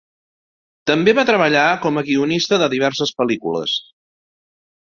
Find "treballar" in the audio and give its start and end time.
1.29-1.67